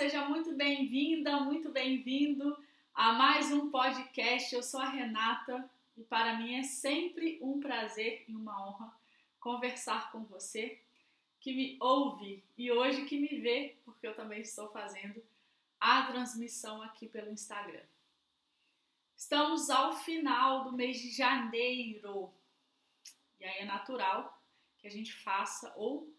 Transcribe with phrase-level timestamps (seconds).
[0.00, 2.56] seja muito bem-vinda, muito bem-vindo
[2.94, 4.54] a mais um podcast.
[4.54, 8.98] Eu sou a Renata e para mim é sempre um prazer e uma honra
[9.38, 10.80] conversar com você
[11.38, 15.22] que me ouve e hoje que me vê, porque eu também estou fazendo
[15.78, 17.84] a transmissão aqui pelo Instagram.
[19.14, 22.32] Estamos ao final do mês de janeiro
[23.38, 24.42] e aí é natural
[24.78, 26.10] que a gente faça ou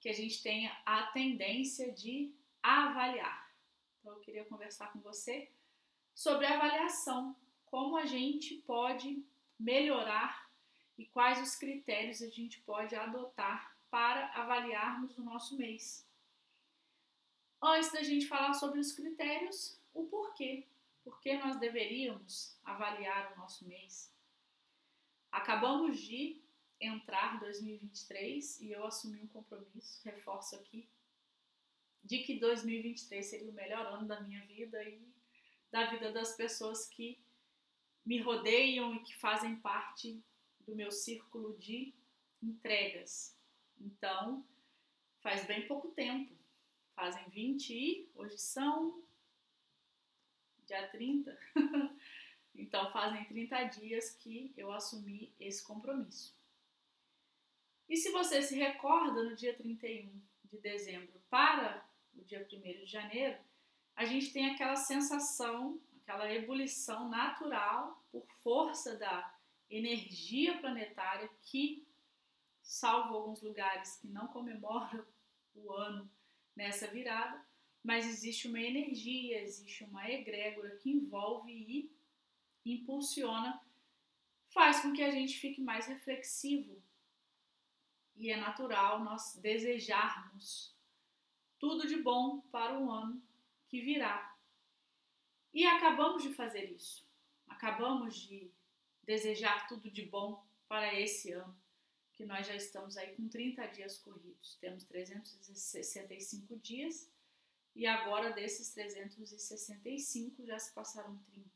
[0.00, 2.32] que a gente tenha a tendência de
[2.62, 3.50] avaliar.
[3.98, 5.50] Então, eu queria conversar com você
[6.14, 9.24] sobre avaliação, como a gente pode
[9.58, 10.50] melhorar
[10.98, 16.06] e quais os critérios a gente pode adotar para avaliarmos o nosso mês.
[17.62, 20.66] Antes da gente falar sobre os critérios, o porquê.
[21.02, 24.14] Por que nós deveríamos avaliar o nosso mês?
[25.32, 26.42] Acabamos de
[26.80, 30.88] entrar 2023 e eu assumi um compromisso, reforço aqui,
[32.02, 35.00] de que 2023 seria o melhor ano da minha vida e
[35.70, 37.18] da vida das pessoas que
[38.04, 40.22] me rodeiam e que fazem parte
[40.60, 41.94] do meu círculo de
[42.42, 43.38] entregas.
[43.78, 44.46] Então,
[45.20, 46.34] faz bem pouco tempo,
[46.94, 49.02] fazem 20 e hoje são
[50.66, 51.38] dia 30.
[52.54, 56.34] então, fazem 30 dias que eu assumi esse compromisso.
[57.88, 61.89] E se você se recorda, no dia 31 de dezembro para
[62.30, 63.36] dia 1 de janeiro,
[63.96, 69.36] a gente tem aquela sensação, aquela ebulição natural por força da
[69.68, 71.84] energia planetária que,
[72.62, 75.04] salvo alguns lugares que não comemoram
[75.56, 76.08] o ano
[76.54, 77.44] nessa virada,
[77.82, 81.92] mas existe uma energia, existe uma egrégora que envolve e
[82.64, 83.60] impulsiona,
[84.50, 86.80] faz com que a gente fique mais reflexivo.
[88.14, 90.78] E é natural nós desejarmos
[91.60, 93.22] tudo de bom para o ano
[93.68, 94.36] que virá.
[95.52, 97.06] E acabamos de fazer isso.
[97.46, 98.50] Acabamos de
[99.04, 101.56] desejar tudo de bom para esse ano,
[102.12, 104.56] que nós já estamos aí com 30 dias corridos.
[104.60, 107.10] Temos 365 dias
[107.74, 111.50] e agora desses 365 já se passaram 30.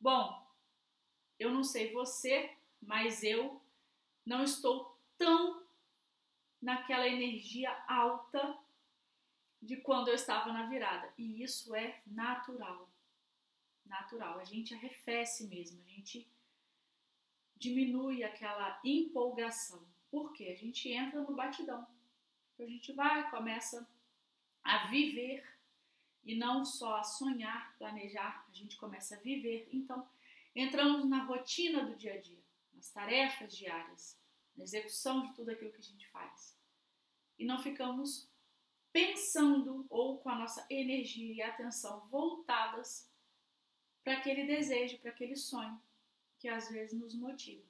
[0.00, 0.46] Bom,
[1.38, 3.62] eu não sei você, mas eu
[4.24, 5.67] não estou tão
[6.60, 8.58] naquela energia alta
[9.60, 11.12] de quando eu estava na virada.
[11.16, 12.88] E isso é natural.
[13.86, 14.38] Natural.
[14.38, 16.28] A gente arrefece mesmo, a gente
[17.56, 19.82] diminui aquela empolgação.
[20.10, 20.48] Por quê?
[20.48, 21.86] A gente entra no batidão.
[22.54, 23.88] Então a gente vai, começa
[24.62, 25.44] a viver
[26.24, 29.68] e não só a sonhar, planejar, a gente começa a viver.
[29.72, 30.06] Então,
[30.54, 32.42] entramos na rotina do dia a dia,
[32.74, 34.18] nas tarefas diárias
[34.58, 36.58] na execução de tudo aquilo que a gente faz.
[37.38, 38.28] E não ficamos
[38.92, 43.08] pensando ou com a nossa energia e atenção voltadas
[44.02, 45.80] para aquele desejo, para aquele sonho
[46.38, 47.64] que às vezes nos motiva.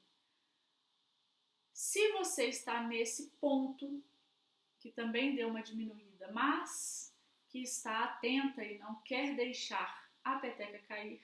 [1.72, 4.02] Se você está nesse ponto,
[4.80, 7.14] que também deu uma diminuída, mas
[7.48, 11.22] que está atenta e não quer deixar a peteca cair,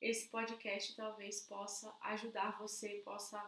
[0.00, 3.38] esse podcast talvez possa ajudar você, possa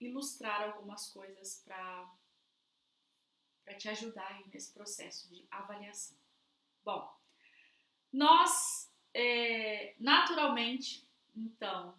[0.00, 2.10] ilustrar algumas coisas para
[3.78, 6.16] te ajudar nesse processo de avaliação.
[6.84, 7.16] Bom,
[8.12, 11.94] nós é, naturalmente, então,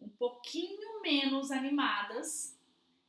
[0.00, 2.58] um pouquinho menos animadas,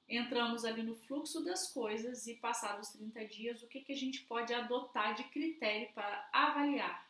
[0.08, 4.22] entramos ali no fluxo das coisas e passados 30 dias, o que, que a gente
[4.24, 7.04] pode adotar de critério para avaliar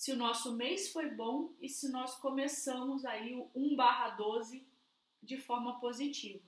[0.00, 4.66] se o nosso mês foi bom e se nós começamos aí o 1 barra 12
[5.22, 6.44] de forma positiva.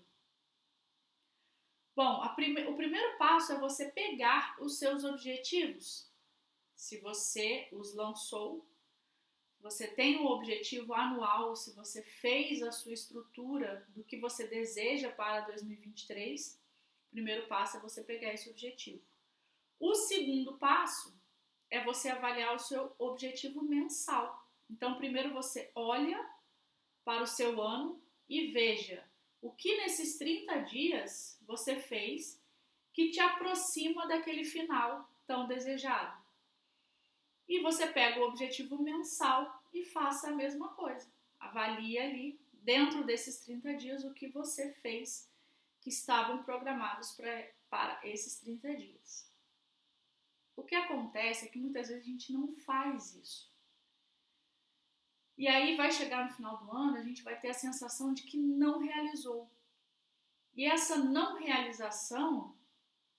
[1.95, 6.11] Bom, prime o primeiro passo é você pegar os seus objetivos.
[6.75, 8.67] Se você os lançou,
[9.61, 15.11] você tem um objetivo anual, se você fez a sua estrutura do que você deseja
[15.13, 16.61] para 2023,
[17.09, 19.03] o primeiro passo é você pegar esse objetivo.
[19.79, 21.15] O segundo passo
[21.71, 24.49] é você avaliar o seu objetivo mensal.
[24.69, 26.19] Então, primeiro você olha
[27.05, 29.05] para o seu ano e veja
[29.41, 32.41] o que nesses 30 dias você fez
[32.93, 36.23] que te aproxima daquele final tão desejado.
[37.49, 41.11] E você pega o objetivo mensal e faça a mesma coisa.
[41.41, 45.29] Avalie ali, dentro desses 30 dias, o que você fez
[45.81, 49.31] que estavam programados pra, para esses 30 dias.
[50.55, 53.52] O que acontece é que muitas vezes a gente não faz isso.
[55.43, 58.23] E aí vai chegar no final do ano, a gente vai ter a sensação de
[58.23, 59.51] que não realizou.
[60.55, 62.55] E essa não realização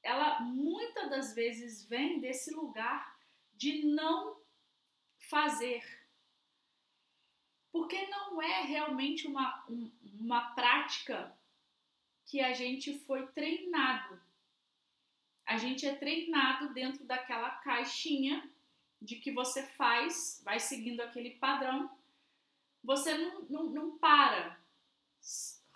[0.01, 3.19] ela muitas das vezes vem desse lugar
[3.55, 4.37] de não
[5.29, 5.83] fazer.
[7.73, 11.37] Porque não é realmente uma, um, uma prática
[12.25, 14.17] que a gente foi treinado.
[15.45, 18.49] A gente é treinado dentro daquela caixinha
[19.01, 22.01] de que você faz, vai seguindo aquele padrão.
[22.83, 24.59] Você não, não, não para.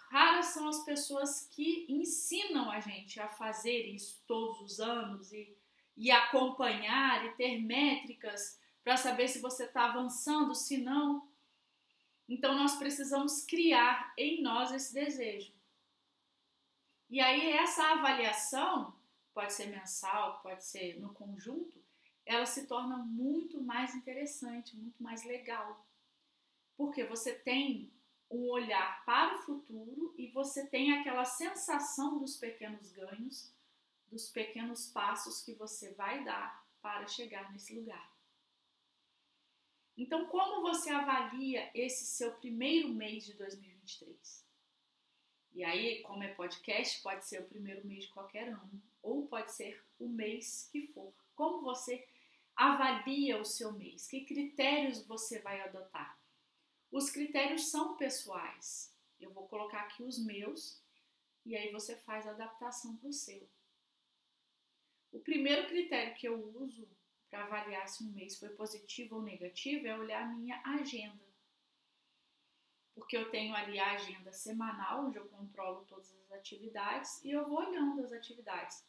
[0.09, 5.57] Raras são as pessoas que ensinam a gente a fazer isso todos os anos e,
[5.95, 11.27] e acompanhar e ter métricas para saber se você está avançando, se não.
[12.27, 15.53] Então nós precisamos criar em nós esse desejo.
[17.09, 18.93] E aí essa avaliação,
[19.33, 21.81] pode ser mensal, pode ser no conjunto,
[22.25, 25.86] ela se torna muito mais interessante, muito mais legal.
[26.77, 27.91] Porque você tem
[28.29, 33.53] um olhar para o futuro e você tem aquela sensação dos pequenos ganhos,
[34.07, 38.15] dos pequenos passos que você vai dar para chegar nesse lugar.
[39.97, 44.45] Então, como você avalia esse seu primeiro mês de 2023?
[45.53, 49.51] E aí, como é podcast, pode ser o primeiro mês de qualquer ano, ou pode
[49.53, 51.11] ser o mês que for.
[51.33, 52.07] Como você
[52.55, 54.07] avalia o seu mês?
[54.07, 56.19] Que critérios você vai adotar?
[56.91, 58.95] Os critérios são pessoais.
[59.19, 60.81] Eu vou colocar aqui os meus
[61.45, 63.49] e aí você faz a adaptação para o seu.
[65.11, 66.87] O primeiro critério que eu uso
[67.29, 71.25] para avaliar se um mês foi positivo ou negativo é olhar a minha agenda.
[72.93, 77.45] Porque eu tenho ali a agenda semanal, onde eu controlo todas as atividades e eu
[77.45, 78.85] vou olhando as atividades.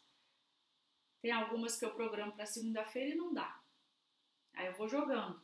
[1.20, 3.60] Tem algumas que eu programo para segunda-feira e não dá.
[4.54, 5.40] Aí eu vou jogando,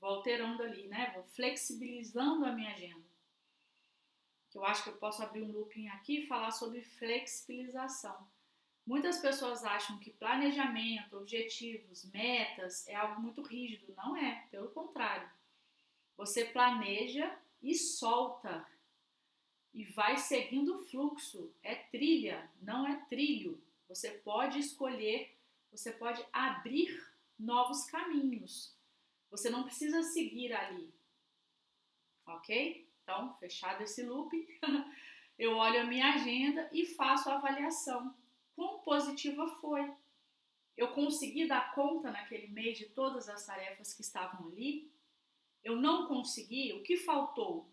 [0.00, 1.12] vou alterando ali, né?
[1.14, 3.06] Vou flexibilizando a minha agenda.
[4.54, 8.26] Eu acho que eu posso abrir um looping aqui e falar sobre flexibilização
[8.88, 13.92] Muitas pessoas acham que planejamento, objetivos, metas é algo muito rígido.
[13.94, 15.28] Não é, pelo contrário.
[16.16, 18.66] Você planeja e solta
[19.74, 21.52] e vai seguindo o fluxo.
[21.62, 23.62] É trilha, não é trilho.
[23.90, 25.36] Você pode escolher,
[25.70, 27.06] você pode abrir
[27.38, 28.74] novos caminhos.
[29.30, 30.92] Você não precisa seguir ali.
[32.26, 32.88] Ok?
[33.02, 34.30] Então, fechado esse loop,
[35.38, 38.14] eu olho a minha agenda e faço a avaliação
[38.54, 39.94] quão positiva foi.
[40.76, 44.92] Eu consegui dar conta naquele mês de todas as tarefas que estavam ali?
[45.62, 46.72] Eu não consegui?
[46.72, 47.72] O que faltou?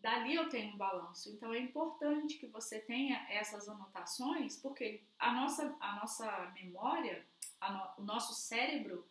[0.00, 1.30] Dali eu tenho um balanço.
[1.30, 7.26] Então é importante que você tenha essas anotações, porque a nossa, a nossa memória,
[7.60, 9.08] no, o nosso cérebro,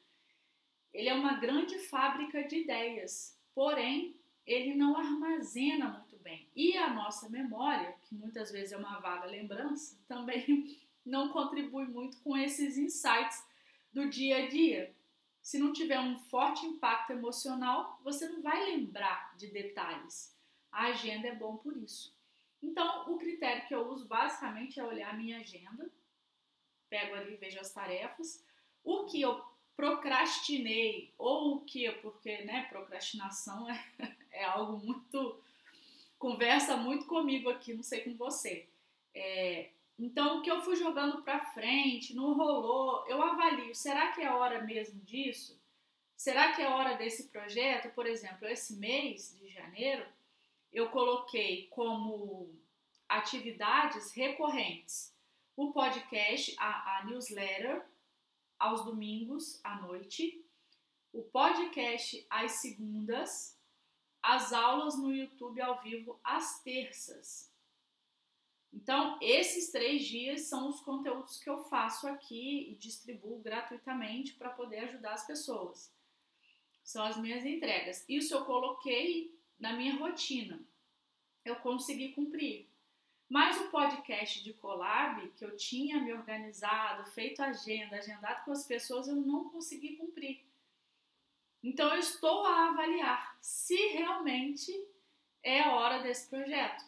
[0.96, 3.38] ele é uma grande fábrica de ideias.
[3.54, 4.16] Porém,
[4.46, 6.48] ele não armazena muito bem.
[6.56, 12.18] E a nossa memória, que muitas vezes é uma vaga lembrança, também não contribui muito
[12.22, 13.46] com esses insights
[13.92, 14.96] do dia a dia.
[15.42, 20.34] Se não tiver um forte impacto emocional, você não vai lembrar de detalhes.
[20.72, 22.16] A agenda é bom por isso.
[22.64, 25.92] Então, o critério que eu uso basicamente é olhar a minha agenda,
[26.90, 28.44] pego ali, vejo as tarefas,
[28.84, 29.44] o que eu
[29.76, 33.86] procrastinei ou o que, porque né, procrastinação é,
[34.32, 35.40] é algo muito.
[36.18, 38.68] conversa muito comigo aqui, não sei com você.
[39.14, 44.22] É, então, o que eu fui jogando para frente, não rolou, eu avalio, será que
[44.22, 45.60] é hora mesmo disso?
[46.18, 47.94] Será que é hora desse projeto?
[47.94, 50.06] Por exemplo, esse mês de janeiro,
[50.72, 52.54] eu coloquei como
[53.08, 55.16] atividades recorrentes
[55.56, 57.82] o podcast, a, a newsletter,
[58.60, 60.46] aos domingos à noite,
[61.12, 63.58] o podcast às segundas,
[64.22, 67.54] as aulas no YouTube ao vivo às terças.
[68.74, 74.50] Então, esses três dias são os conteúdos que eu faço aqui e distribuo gratuitamente para
[74.50, 75.94] poder ajudar as pessoas.
[76.84, 78.04] São as minhas entregas.
[78.10, 80.60] Isso eu coloquei na minha rotina.
[81.46, 82.70] Eu consegui cumprir.
[83.28, 88.66] Mas o podcast de collab, que eu tinha me organizado, feito agenda, agendado com as
[88.66, 90.46] pessoas, eu não consegui cumprir.
[91.64, 94.72] Então eu estou a avaliar se realmente
[95.42, 96.86] é a hora desse projeto.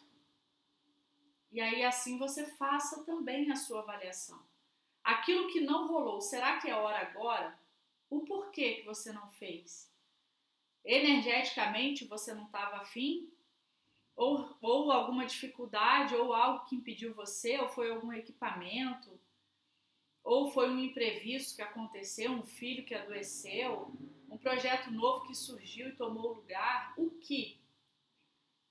[1.50, 4.40] E aí assim você faça também a sua avaliação.
[5.02, 7.58] Aquilo que não rolou, será que é hora agora?
[8.08, 9.90] O porquê que você não fez?
[10.84, 13.28] Energeticamente você não estava afim?
[14.18, 19.08] Ou, ou alguma dificuldade, ou algo que impediu você, ou foi algum equipamento,
[20.24, 23.96] ou foi um imprevisto que aconteceu, um filho que adoeceu,
[24.28, 27.60] um projeto novo que surgiu e tomou lugar, o que?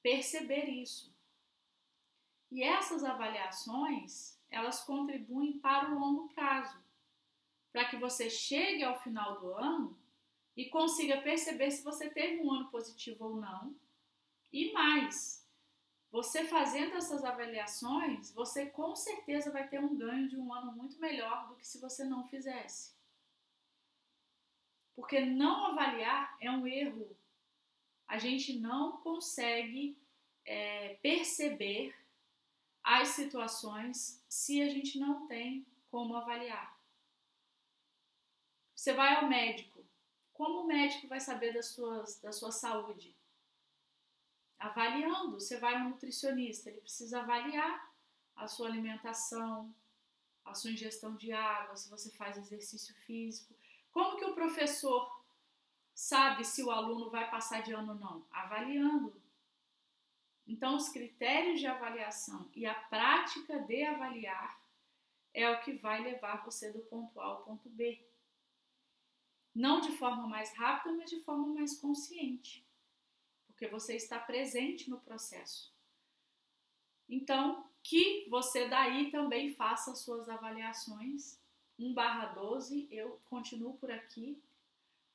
[0.04, 1.16] Perceber isso.
[2.51, 6.77] E essas avaliações, elas contribuem para o longo prazo,
[7.72, 9.98] para que você chegue ao final do ano
[10.58, 13.74] e consiga perceber se você teve um ano positivo ou não.
[14.51, 15.37] E mais,
[16.11, 20.99] você fazendo essas avaliações, você com certeza vai ter um ganho de um ano muito
[20.99, 22.95] melhor do que se você não fizesse.
[24.95, 27.15] Porque não avaliar é um erro.
[28.07, 29.97] A gente não consegue
[30.45, 31.93] é, perceber
[32.81, 36.79] as situações se a gente não tem como avaliar.
[38.73, 39.85] Você vai ao médico.
[40.31, 43.16] Como o médico vai saber das suas, da sua saúde?
[44.59, 45.39] Avaliando.
[45.39, 47.91] Você vai ao nutricionista, ele precisa avaliar
[48.35, 49.73] a sua alimentação,
[50.45, 53.53] a sua ingestão de água, se você faz exercício físico.
[53.91, 55.23] Como que o professor
[55.93, 58.25] sabe se o aluno vai passar de ano ou não?
[58.31, 59.19] Avaliando.
[60.47, 64.61] Então, os critérios de avaliação e a prática de avaliar
[65.33, 68.01] é o que vai levar você do ponto A ao ponto B.
[69.53, 72.66] Não de forma mais rápida, mas de forma mais consciente
[73.57, 75.73] porque você está presente no processo.
[77.09, 81.41] Então, que você daí também faça suas avaliações.
[81.79, 84.39] 1 barra 12, eu continuo por aqui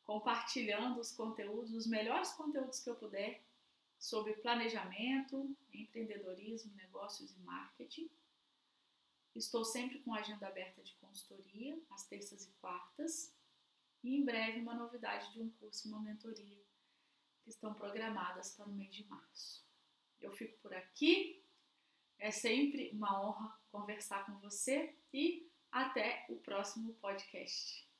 [0.02, 3.40] compartilhando os conteúdos, os melhores conteúdos que eu puder
[3.96, 8.10] sobre planejamento, empreendedorismo, negócios e marketing.
[9.36, 13.32] Estou sempre com agenda aberta de consultoria, às terças e quartas,
[14.02, 16.60] e em breve uma novidade de um curso, uma mentoria
[17.42, 19.64] que estão programadas para o mês de março.
[20.20, 21.44] Eu fico por aqui.
[22.18, 27.91] É sempre uma honra conversar com você e até o próximo podcast.